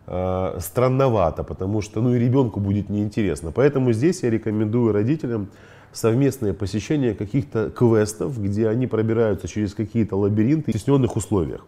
а, 0.07 0.57
странновато, 0.59 1.43
потому 1.43 1.81
что 1.81 2.01
ну, 2.01 2.13
и 2.13 2.19
ребенку 2.19 2.59
будет 2.59 2.89
неинтересно. 2.89 3.51
Поэтому 3.51 3.93
здесь 3.93 4.23
я 4.23 4.29
рекомендую 4.29 4.91
родителям 4.91 5.49
совместное 5.93 6.53
посещение 6.53 7.13
каких-то 7.15 7.69
квестов, 7.69 8.41
где 8.41 8.67
они 8.67 8.85
пробираются 8.85 9.47
через 9.47 9.73
какие-то 9.73 10.17
лабиринты 10.17 10.71
в 10.71 10.75
стесненных 10.75 11.15
условиях. 11.15 11.65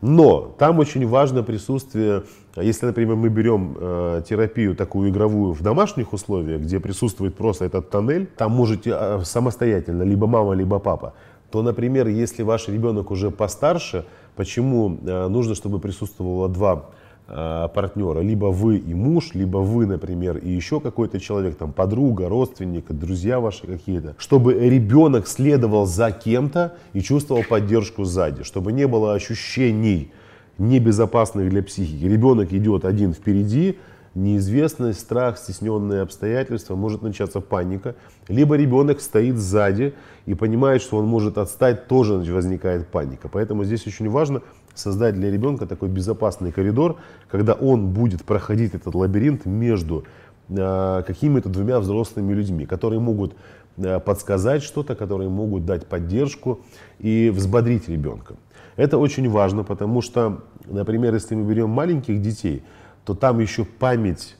Но 0.00 0.54
там 0.58 0.78
очень 0.78 1.06
важно 1.06 1.42
присутствие, 1.42 2.22
если, 2.56 2.86
например, 2.86 3.16
мы 3.16 3.28
берем 3.28 3.76
э, 3.78 4.22
терапию 4.26 4.74
такую 4.74 5.10
игровую 5.10 5.52
в 5.52 5.62
домашних 5.62 6.14
условиях, 6.14 6.62
где 6.62 6.80
присутствует 6.80 7.34
просто 7.36 7.66
этот 7.66 7.90
тоннель, 7.90 8.26
там 8.26 8.52
можете 8.52 8.96
э, 8.98 9.20
самостоятельно, 9.24 10.02
либо 10.02 10.26
мама, 10.26 10.54
либо 10.54 10.78
папа, 10.78 11.12
то, 11.50 11.62
например, 11.62 12.06
если 12.06 12.42
ваш 12.42 12.68
ребенок 12.68 13.10
уже 13.10 13.30
постарше, 13.30 14.06
почему 14.36 14.98
э, 15.04 15.28
нужно, 15.28 15.54
чтобы 15.54 15.80
присутствовало 15.80 16.48
два 16.48 16.86
партнера, 17.30 18.20
либо 18.20 18.46
вы 18.46 18.78
и 18.78 18.92
муж, 18.92 19.30
либо 19.34 19.58
вы, 19.58 19.86
например, 19.86 20.38
и 20.38 20.50
еще 20.50 20.80
какой-то 20.80 21.20
человек, 21.20 21.56
там 21.56 21.72
подруга, 21.72 22.28
родственник, 22.28 22.90
друзья 22.90 23.38
ваши 23.38 23.66
какие-то, 23.66 24.16
чтобы 24.18 24.54
ребенок 24.54 25.28
следовал 25.28 25.86
за 25.86 26.10
кем-то 26.10 26.76
и 26.92 27.00
чувствовал 27.00 27.44
поддержку 27.48 28.04
сзади, 28.04 28.42
чтобы 28.42 28.72
не 28.72 28.86
было 28.86 29.14
ощущений 29.14 30.10
небезопасных 30.58 31.50
для 31.50 31.62
психики. 31.62 32.04
Ребенок 32.04 32.52
идет 32.52 32.84
один 32.84 33.14
впереди, 33.14 33.78
неизвестность, 34.14 35.00
страх, 35.00 35.38
стесненные 35.38 36.02
обстоятельства, 36.02 36.74
может 36.74 37.02
начаться 37.02 37.40
паника. 37.40 37.94
Либо 38.28 38.56
ребенок 38.56 39.00
стоит 39.00 39.36
сзади 39.36 39.94
и 40.26 40.34
понимает, 40.34 40.82
что 40.82 40.96
он 40.96 41.06
может 41.06 41.38
отстать, 41.38 41.86
тоже 41.86 42.14
возникает 42.14 42.88
паника. 42.88 43.28
Поэтому 43.28 43.64
здесь 43.64 43.86
очень 43.86 44.08
важно 44.10 44.42
создать 44.80 45.14
для 45.14 45.30
ребенка 45.30 45.66
такой 45.66 45.88
безопасный 45.88 46.52
коридор, 46.52 46.96
когда 47.30 47.52
он 47.52 47.88
будет 47.88 48.24
проходить 48.24 48.74
этот 48.74 48.94
лабиринт 48.94 49.46
между 49.46 50.04
э, 50.48 51.02
какими-то 51.06 51.48
двумя 51.48 51.78
взрослыми 51.78 52.32
людьми, 52.32 52.66
которые 52.66 53.00
могут 53.00 53.34
э, 53.76 54.00
подсказать 54.00 54.62
что-то, 54.62 54.94
которые 54.94 55.28
могут 55.28 55.64
дать 55.64 55.86
поддержку 55.86 56.60
и 56.98 57.30
взбодрить 57.34 57.88
ребенка. 57.88 58.34
Это 58.76 58.98
очень 58.98 59.28
важно, 59.28 59.62
потому 59.62 60.00
что, 60.00 60.42
например, 60.66 61.14
если 61.14 61.34
мы 61.34 61.48
берем 61.48 61.70
маленьких 61.70 62.20
детей, 62.22 62.62
то 63.04 63.14
там 63.14 63.40
еще 63.40 63.64
память 63.64 64.36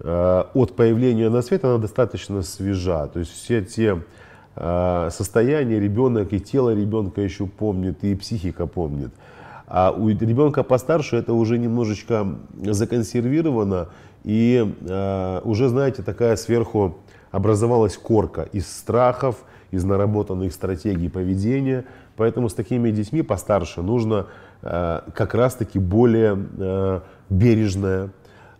э, 0.00 0.44
от 0.54 0.74
появления 0.74 1.30
на 1.30 1.42
свет, 1.42 1.64
она 1.64 1.78
достаточно 1.78 2.42
свежа. 2.42 3.06
То 3.06 3.20
есть 3.20 3.32
все 3.32 3.62
те 3.64 4.02
состояния 5.10 5.78
ребенок 5.78 6.32
и 6.32 6.40
тело 6.40 6.74
ребенка 6.74 7.20
еще 7.20 7.46
помнит, 7.46 8.02
и 8.02 8.14
психика 8.14 8.66
помнит. 8.66 9.10
А 9.66 9.90
у 9.90 10.08
ребенка 10.08 10.62
постарше 10.62 11.16
это 11.16 11.32
уже 11.32 11.58
немножечко 11.58 12.26
законсервировано, 12.62 13.88
и 14.22 14.74
э, 14.80 15.40
уже, 15.44 15.68
знаете, 15.68 16.02
такая 16.02 16.36
сверху 16.36 16.98
образовалась 17.30 17.96
корка 17.96 18.42
из 18.52 18.66
страхов, 18.66 19.44
из 19.70 19.84
наработанных 19.84 20.52
стратегий 20.52 21.08
поведения. 21.08 21.84
Поэтому 22.16 22.48
с 22.48 22.54
такими 22.54 22.90
детьми 22.90 23.22
постарше 23.22 23.82
нужно 23.82 24.26
э, 24.62 25.00
как 25.14 25.34
раз-таки 25.34 25.78
более 25.78 26.38
э, 26.58 27.00
бережное 27.28 28.10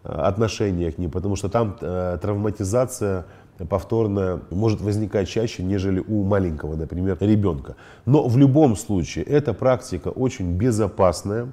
отношение 0.02 0.92
к 0.92 0.98
ним, 0.98 1.10
потому 1.10 1.34
что 1.36 1.48
там 1.48 1.76
э, 1.80 2.18
травматизация 2.20 3.26
повторно 3.64 4.42
может 4.50 4.80
возникать 4.80 5.28
чаще, 5.28 5.62
нежели 5.62 6.02
у 6.06 6.24
маленького, 6.24 6.76
например, 6.76 7.16
ребенка. 7.20 7.76
Но 8.04 8.28
в 8.28 8.36
любом 8.36 8.76
случае 8.76 9.24
эта 9.24 9.54
практика 9.54 10.08
очень 10.08 10.52
безопасная. 10.52 11.48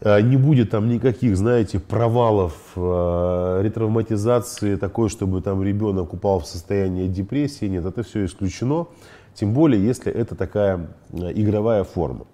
Э, 0.00 0.20
не 0.20 0.36
будет 0.36 0.70
там 0.70 0.88
никаких, 0.88 1.36
знаете, 1.36 1.78
провалов, 1.78 2.54
э, 2.76 3.60
ретравматизации 3.62 4.76
такой, 4.76 5.08
чтобы 5.08 5.42
там 5.42 5.62
ребенок 5.62 6.12
упал 6.14 6.40
в 6.40 6.46
состояние 6.46 7.08
депрессии. 7.08 7.66
Нет, 7.66 7.84
это 7.84 8.02
все 8.02 8.24
исключено. 8.24 8.86
Тем 9.34 9.52
более, 9.52 9.84
если 9.84 10.12
это 10.12 10.34
такая 10.34 10.88
э, 11.12 11.32
игровая 11.34 11.84
форма. 11.84 12.26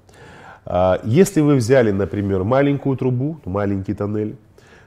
Если 1.05 1.43
вы 1.43 1.55
взяли, 1.55 1.93
например, 1.93 2.43
маленькую 2.43 2.97
трубу, 2.97 3.39
маленький 3.45 3.95
тоннель, 3.95 4.37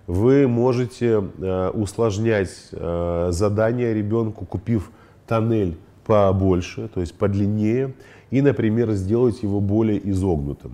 вы 0.10 0.48
можете 0.48 1.24
э, 1.40 1.70
усложнять 1.70 2.50
э, 2.72 3.28
задание 3.30 3.94
ребенку, 3.94 4.44
купив 4.44 4.90
тоннель 5.28 5.78
побольше, 6.04 6.88
то 6.88 7.00
есть 7.00 7.14
подлиннее, 7.14 7.94
и, 8.32 8.42
например, 8.42 8.92
сделать 8.94 9.44
его 9.44 9.60
более 9.60 10.00
изогнутым. 10.10 10.74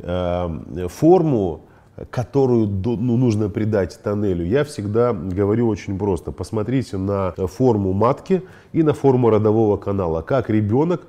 Э, 0.00 0.88
форму, 0.88 1.62
которую 2.10 2.66
ну, 2.68 3.16
нужно 3.16 3.48
придать 3.48 3.98
тоннелю, 4.02 4.44
я 4.44 4.62
всегда 4.62 5.14
говорю 5.14 5.68
очень 5.68 5.98
просто. 5.98 6.30
Посмотрите 6.30 6.98
на 6.98 7.32
форму 7.32 7.94
матки 7.94 8.42
и 8.74 8.82
на 8.82 8.92
форму 8.92 9.30
родового 9.30 9.78
канала. 9.78 10.20
Как 10.20 10.50
ребенок 10.50 11.06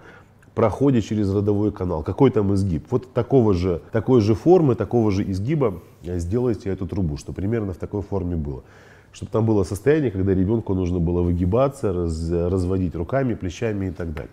проходит 0.58 1.06
через 1.06 1.32
родовой 1.32 1.72
канал. 1.72 2.02
Какой 2.02 2.32
там 2.32 2.52
изгиб? 2.56 2.88
Вот 2.90 3.14
такого 3.14 3.54
же, 3.54 3.84
такой 3.92 4.22
же 4.22 4.34
формы, 4.34 4.74
такого 4.74 5.12
же 5.12 5.22
изгиба 5.30 5.84
сделайте 6.04 6.72
эту 6.72 6.88
трубу, 6.88 7.16
что 7.16 7.32
примерно 7.32 7.74
в 7.74 7.78
такой 7.78 8.02
форме 8.02 8.36
было. 8.36 8.64
Чтобы 9.12 9.32
там 9.32 9.46
было 9.46 9.64
состояние, 9.64 10.10
когда 10.10 10.34
ребенку 10.34 10.74
нужно 10.74 10.98
было 10.98 11.22
выгибаться, 11.22 11.94
раз, 11.94 12.32
разводить 12.32 12.96
руками, 12.96 13.36
плечами 13.36 13.90
и 13.90 13.92
так 13.92 14.16
далее. 14.16 14.32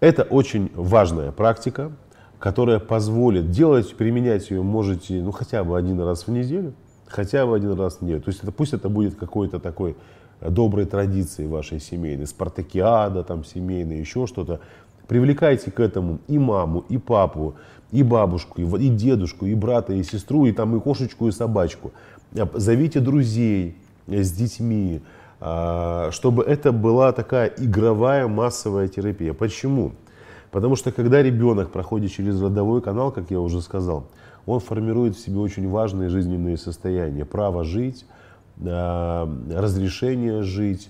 Это 0.00 0.24
очень 0.24 0.68
важная 0.74 1.30
практика, 1.30 1.92
которая 2.40 2.80
позволит 2.80 3.52
делать, 3.52 3.94
применять 3.94 4.50
ее 4.50 4.62
можете 4.62 5.22
ну, 5.22 5.30
хотя 5.30 5.62
бы 5.62 5.78
один 5.78 6.00
раз 6.00 6.26
в 6.26 6.32
неделю, 6.32 6.72
хотя 7.06 7.46
бы 7.46 7.54
один 7.54 7.78
раз 7.78 7.98
в 7.98 8.02
неделю. 8.02 8.20
То 8.20 8.30
есть 8.30 8.42
это, 8.42 8.50
пусть 8.50 8.72
это 8.72 8.88
будет 8.88 9.14
какой-то 9.14 9.60
такой 9.60 9.94
доброй 10.40 10.86
традицией 10.86 11.48
вашей 11.48 11.80
семейной, 11.80 12.26
спартакиада 12.26 13.22
там 13.22 13.44
семейной, 13.44 14.00
еще 14.00 14.26
что-то. 14.26 14.60
Привлекайте 15.10 15.72
к 15.72 15.80
этому 15.80 16.20
и 16.28 16.38
маму, 16.38 16.84
и 16.88 16.96
папу, 16.96 17.56
и 17.90 18.04
бабушку, 18.04 18.60
и 18.60 18.88
дедушку, 18.90 19.44
и 19.44 19.56
брата, 19.56 19.92
и 19.92 20.04
сестру, 20.04 20.46
и 20.46 20.52
там 20.52 20.76
и 20.76 20.80
кошечку, 20.80 21.26
и 21.26 21.32
собачку. 21.32 21.90
Э, 22.32 22.46
зовите 22.54 23.00
друзей 23.00 23.74
э, 24.06 24.22
с 24.22 24.30
детьми, 24.30 25.00
а, 25.40 26.10
чтобы 26.12 26.44
это 26.44 26.70
была 26.70 27.10
такая 27.10 27.48
игровая 27.48 28.28
массовая 28.28 28.86
терапия. 28.86 29.34
Почему? 29.34 29.94
Потому 30.52 30.76
что 30.76 30.92
когда 30.92 31.20
ребенок 31.20 31.72
проходит 31.72 32.12
через 32.12 32.40
родовой 32.40 32.80
канал, 32.80 33.10
как 33.10 33.32
я 33.32 33.40
уже 33.40 33.62
сказал, 33.62 34.04
он 34.46 34.60
формирует 34.60 35.16
в 35.16 35.18
себе 35.18 35.38
очень 35.38 35.68
важные 35.68 36.08
жизненные 36.08 36.56
состояния. 36.56 37.24
Право 37.24 37.64
жить, 37.64 38.06
а, 38.64 39.28
разрешение 39.52 40.42
жить, 40.42 40.88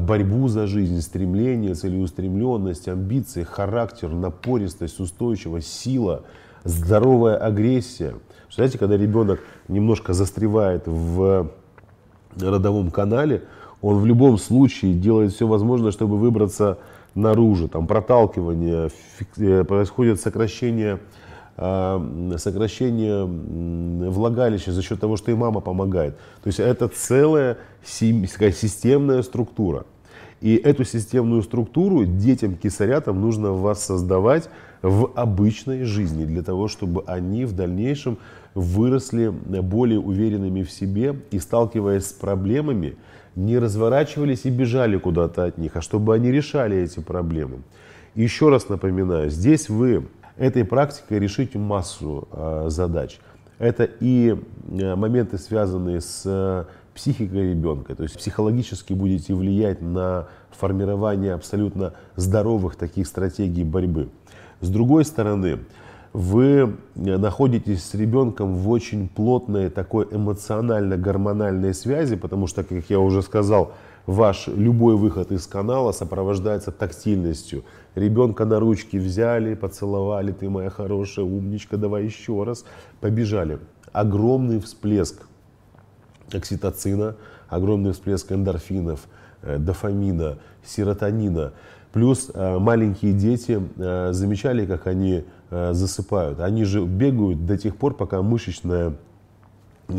борьбу 0.00 0.48
за 0.48 0.66
жизнь, 0.66 1.00
стремление, 1.00 1.74
целеустремленность, 1.74 2.88
амбиции, 2.88 3.42
характер, 3.42 4.08
напористость, 4.08 4.98
устойчивость, 5.00 5.72
сила, 5.72 6.22
здоровая 6.64 7.36
агрессия. 7.36 8.14
Знаете, 8.50 8.78
когда 8.78 8.96
ребенок 8.96 9.40
немножко 9.68 10.12
застревает 10.12 10.84
в 10.86 11.50
родовом 12.40 12.90
канале, 12.90 13.42
он 13.82 13.98
в 13.98 14.06
любом 14.06 14.38
случае 14.38 14.94
делает 14.94 15.32
все 15.32 15.46
возможное, 15.46 15.90
чтобы 15.90 16.16
выбраться 16.16 16.78
наружу. 17.14 17.68
Там 17.68 17.86
проталкивание, 17.86 18.90
э, 19.36 19.64
происходит 19.64 20.20
сокращение 20.20 20.94
Э, 20.94 20.98
сокращение 21.56 23.24
влагалища 23.24 24.72
за 24.72 24.82
счет 24.82 25.00
того, 25.00 25.16
что 25.16 25.30
и 25.30 25.34
мама 25.34 25.60
помогает. 25.60 26.16
То 26.42 26.48
есть 26.48 26.60
это 26.60 26.88
целая 26.88 27.58
системная 27.84 29.22
структура. 29.22 29.84
И 30.40 30.56
эту 30.56 30.84
системную 30.84 31.42
структуру 31.42 32.04
детям 32.04 32.56
кесарятам 32.56 33.20
нужно 33.20 33.52
воссоздавать 33.52 34.50
в 34.82 35.12
обычной 35.14 35.84
жизни, 35.84 36.24
для 36.26 36.42
того, 36.42 36.68
чтобы 36.68 37.04
они 37.06 37.46
в 37.46 37.52
дальнейшем 37.54 38.18
выросли 38.54 39.28
более 39.28 40.00
уверенными 40.00 40.62
в 40.62 40.70
себе 40.70 41.16
и, 41.30 41.38
сталкиваясь 41.38 42.06
с 42.06 42.12
проблемами, 42.12 42.96
не 43.36 43.58
разворачивались 43.58 44.44
и 44.44 44.50
бежали 44.50 44.98
куда-то 44.98 45.44
от 45.44 45.56
них, 45.56 45.76
а 45.76 45.80
чтобы 45.80 46.14
они 46.14 46.30
решали 46.30 46.76
эти 46.76 47.00
проблемы. 47.00 47.62
Еще 48.14 48.50
раз 48.50 48.68
напоминаю, 48.68 49.30
здесь 49.30 49.68
вы 49.70 50.04
этой 50.36 50.64
практикой 50.64 51.18
решите 51.18 51.58
массу 51.58 52.28
э, 52.32 52.66
задач. 52.68 53.18
Это 53.58 53.84
и 53.84 54.36
э, 54.68 54.94
моменты, 54.94 55.38
связанные 55.38 56.00
с 56.00 56.22
э, 56.24 56.64
психикой 56.94 57.50
ребенка, 57.50 57.94
то 57.94 58.02
есть 58.02 58.16
психологически 58.16 58.92
будете 58.92 59.34
влиять 59.34 59.80
на 59.80 60.28
формирование 60.50 61.34
абсолютно 61.34 61.94
здоровых 62.16 62.76
таких 62.76 63.06
стратегий 63.06 63.64
борьбы. 63.64 64.08
С 64.60 64.68
другой 64.68 65.04
стороны, 65.04 65.60
вы 66.12 66.76
находитесь 66.94 67.84
с 67.84 67.94
ребенком 67.94 68.54
в 68.54 68.70
очень 68.70 69.08
плотной 69.08 69.68
такой 69.68 70.06
эмоционально-гормональной 70.10 71.74
связи, 71.74 72.14
потому 72.14 72.46
что, 72.46 72.62
как 72.62 72.88
я 72.88 73.00
уже 73.00 73.20
сказал, 73.22 73.72
ваш 74.06 74.48
любой 74.48 74.96
выход 74.96 75.32
из 75.32 75.46
канала 75.46 75.92
сопровождается 75.92 76.72
тактильностью. 76.72 77.64
Ребенка 77.94 78.44
на 78.44 78.60
ручки 78.60 78.96
взяли, 78.96 79.54
поцеловали, 79.54 80.32
ты 80.32 80.48
моя 80.48 80.70
хорошая 80.70 81.24
умничка, 81.24 81.76
давай 81.76 82.04
еще 82.04 82.42
раз, 82.44 82.64
побежали. 83.00 83.58
Огромный 83.92 84.60
всплеск 84.60 85.26
окситоцина, 86.32 87.16
огромный 87.48 87.92
всплеск 87.92 88.32
эндорфинов, 88.32 89.06
э, 89.42 89.58
дофамина, 89.58 90.38
серотонина. 90.64 91.52
Плюс 91.92 92.30
э, 92.34 92.58
маленькие 92.58 93.12
дети 93.12 93.62
э, 93.76 94.12
замечали, 94.12 94.66
как 94.66 94.86
они 94.86 95.24
засыпают. 95.50 96.40
Они 96.40 96.64
же 96.64 96.84
бегают 96.84 97.46
до 97.46 97.56
тех 97.56 97.76
пор, 97.76 97.94
пока 97.94 98.22
мышечная 98.22 98.94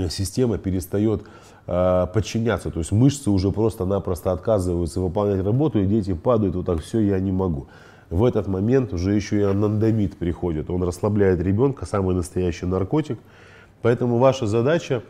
система 0.09 0.57
перестает 0.57 1.23
подчиняться. 1.65 2.69
То 2.69 2.79
есть 2.79 2.91
мышцы 2.91 3.29
уже 3.29 3.51
просто-напросто 3.51 4.31
отказываются 4.31 4.99
выполнять 4.99 5.43
работу, 5.43 5.79
и 5.79 5.85
дети 5.85 6.13
падают, 6.13 6.55
вот 6.55 6.65
так, 6.65 6.81
все, 6.81 6.99
я 6.99 7.19
не 7.19 7.31
могу. 7.31 7.67
В 8.09 8.23
этот 8.23 8.47
момент 8.47 8.93
уже 8.93 9.13
еще 9.15 9.39
и 9.39 9.43
анандамид 9.43 10.17
приходит. 10.17 10.69
Он 10.69 10.83
расслабляет 10.83 11.39
ребенка, 11.41 11.85
самый 11.85 12.13
настоящий 12.15 12.67
наркотик. 12.67 13.17
Поэтому 13.81 14.19
ваша 14.19 14.45
задача 14.45 15.01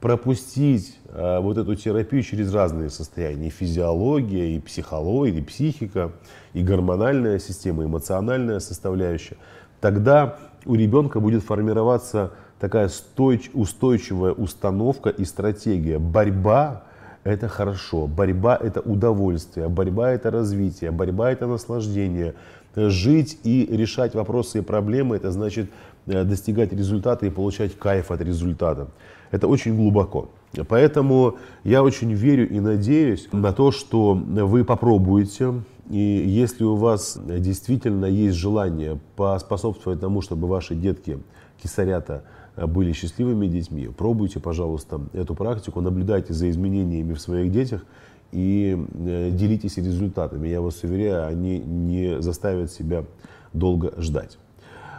пропустить 0.00 0.98
э, 1.08 1.38
вот 1.40 1.58
эту 1.58 1.74
терапию 1.76 2.22
через 2.22 2.52
разные 2.52 2.90
состояния. 2.90 3.48
И 3.48 3.50
физиология, 3.50 4.56
и 4.56 4.58
психология, 4.58 5.38
и 5.38 5.42
психика, 5.42 6.12
и 6.54 6.62
гормональная 6.62 7.38
система, 7.38 7.84
эмоциональная 7.84 8.60
составляющая. 8.60 9.36
Тогда 9.80 10.38
у 10.66 10.74
ребенка 10.74 11.20
будет 11.20 11.42
формироваться 11.42 12.32
такая 12.60 12.88
стойч, 12.88 13.50
устойчивая 13.54 14.32
установка 14.32 15.08
и 15.08 15.24
стратегия. 15.24 15.98
Борьба– 15.98 16.84
это 17.24 17.48
хорошо, 17.48 18.06
борьба– 18.06 18.56
это 18.62 18.80
удовольствие, 18.80 19.68
борьба– 19.68 20.10
это 20.12 20.30
развитие, 20.30 20.90
борьба– 20.90 21.30
это 21.32 21.46
наслаждение. 21.46 22.34
Жить 22.76 23.38
и 23.42 23.66
решать 23.70 24.14
вопросы 24.14 24.58
и 24.58 24.62
проблемы– 24.62 25.16
это 25.16 25.32
значит 25.32 25.70
э, 26.06 26.22
достигать 26.22 26.72
результата 26.72 27.26
и 27.26 27.30
получать 27.30 27.76
кайф 27.76 28.10
от 28.10 28.20
результата. 28.20 28.88
Это 29.30 29.48
очень 29.48 29.76
глубоко. 29.76 30.28
Поэтому 30.68 31.38
я 31.64 31.82
очень 31.82 32.12
верю 32.12 32.48
и 32.48 32.60
надеюсь 32.60 33.28
на 33.32 33.52
то, 33.52 33.70
что 33.70 34.14
вы 34.14 34.64
попробуете. 34.64 35.62
И 35.88 35.98
если 35.98 36.64
у 36.64 36.74
вас 36.76 37.18
действительно 37.18 38.06
есть 38.06 38.36
желание 38.36 38.98
поспособствовать 39.16 40.00
тому, 40.00 40.20
чтобы 40.20 40.46
ваши 40.46 40.74
детки 40.74 41.18
кисарята 41.62 42.24
были 42.66 42.92
счастливыми 42.92 43.46
детьми, 43.46 43.88
пробуйте, 43.88 44.40
пожалуйста, 44.40 45.00
эту 45.12 45.34
практику, 45.34 45.80
наблюдайте 45.80 46.32
за 46.34 46.50
изменениями 46.50 47.14
в 47.14 47.20
своих 47.20 47.50
детях 47.52 47.84
и 48.32 48.78
э, 48.94 49.30
делитесь 49.32 49.76
результатами. 49.76 50.48
Я 50.48 50.60
вас 50.60 50.82
уверяю, 50.82 51.26
они 51.26 51.58
не 51.58 52.20
заставят 52.20 52.70
себя 52.70 53.04
долго 53.52 53.92
ждать. 53.98 54.38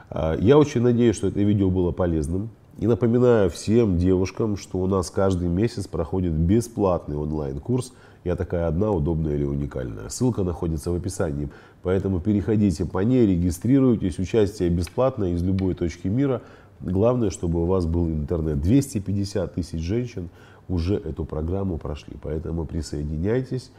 А, 0.10 0.36
я 0.38 0.58
очень 0.58 0.82
надеюсь, 0.82 1.16
что 1.16 1.28
это 1.28 1.40
видео 1.40 1.70
было 1.70 1.92
полезным. 1.92 2.50
И 2.80 2.88
напоминаю 2.88 3.50
всем 3.50 3.98
девушкам, 3.98 4.58
что 4.58 4.80
у 4.80 4.88
нас 4.88 5.10
каждый 5.12 5.50
месяц 5.50 5.88
проходит 5.88 6.34
бесплатный 6.34 7.16
онлайн-курс 7.16 7.94
«Я 8.24 8.36
такая 8.36 8.68
одна, 8.68 8.92
удобная 8.92 9.36
или 9.36 9.44
уникальная». 9.44 10.10
Ссылка 10.10 10.44
находится 10.44 10.92
в 10.92 10.96
описании. 10.96 11.50
Поэтому 11.84 12.20
переходите 12.20 12.86
по 12.86 13.00
ней, 13.00 13.28
регистрируйтесь. 13.28 14.20
Участие 14.20 14.70
бесплатное 14.70 15.34
из 15.34 15.44
любой 15.44 15.74
точки 15.76 16.08
мира. 16.08 16.42
Главное, 16.84 17.30
чтобы 17.30 17.62
у 17.62 17.66
вас 17.66 17.86
был 17.86 18.08
интернет. 18.08 18.62
250 18.62 19.54
тысяч 19.54 19.80
женщин 19.80 20.30
уже 20.68 20.96
эту 20.96 21.26
программу 21.26 21.78
прошли. 21.78 22.16
Поэтому 22.22 22.66
присоединяйтесь 22.66 23.72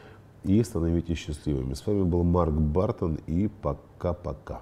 и 0.44 0.62
становитесь 0.62 1.18
счастливыми. 1.18 1.74
С 1.74 1.86
вами 1.86 2.02
был 2.02 2.22
Марк 2.22 2.52
Бартон 2.52 3.18
и 3.26 3.48
пока-пока. 3.62 4.60